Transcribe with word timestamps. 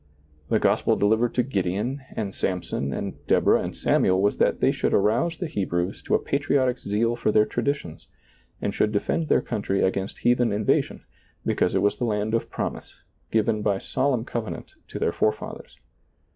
The 0.49 0.57
gospel 0.57 0.95
delivered 0.95 1.35
to 1.35 1.43
Gideon 1.43 2.01
and 2.15 2.33
Samson 2.33 2.91
and 2.91 3.23
Deb 3.27 3.45
orah 3.45 3.61
and 3.61 3.77
Samuel 3.77 4.19
was 4.19 4.39
that 4.39 4.59
they 4.59 4.71
should 4.71 4.95
arouse 4.95 5.37
DiailizccbvGoOgle 5.37 5.39
RAHAB 5.39 5.39
31 5.39 5.39
the 5.45 5.53
Hebrews 5.61 6.01
to 6.01 6.15
a 6.15 6.19
patriotic 6.19 6.79
zeal 6.79 7.15
for 7.15 7.31
their 7.31 7.45
traditions, 7.45 8.07
and 8.59 8.73
should 8.73 8.91
defend 8.91 9.27
their 9.27 9.41
country 9.43 9.83
against 9.83 10.17
heathen 10.17 10.51
invasion, 10.51 11.03
because 11.45 11.75
it 11.75 11.83
was 11.83 11.97
the 11.99 12.05
land 12.05 12.33
of 12.33 12.49
promise, 12.49 12.95
given 13.29 13.61
by 13.61 13.77
solemn 13.77 14.25
covenant 14.25 14.73
to 14.87 14.97
their 14.97 15.13
forefathers. 15.13 15.77